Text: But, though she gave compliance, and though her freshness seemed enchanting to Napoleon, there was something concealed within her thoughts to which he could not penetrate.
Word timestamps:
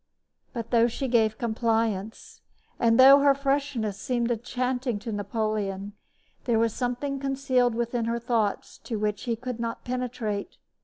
But, 0.51 0.71
though 0.71 0.87
she 0.87 1.07
gave 1.07 1.37
compliance, 1.37 2.41
and 2.79 2.99
though 2.99 3.19
her 3.19 3.35
freshness 3.35 3.99
seemed 3.99 4.31
enchanting 4.31 4.97
to 4.97 5.11
Napoleon, 5.11 5.93
there 6.45 6.57
was 6.57 6.73
something 6.73 7.19
concealed 7.19 7.75
within 7.75 8.05
her 8.05 8.17
thoughts 8.17 8.79
to 8.79 8.97
which 8.97 9.25
he 9.25 9.35
could 9.35 9.59
not 9.59 9.83
penetrate. 9.85 10.57